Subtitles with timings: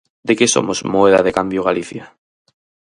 [0.27, 2.05] ¿De que somos moeda de cambio Galicia?